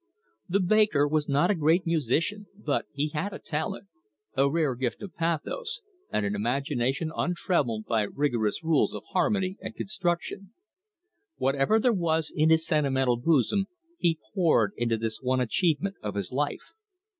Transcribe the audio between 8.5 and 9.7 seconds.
rules of harmony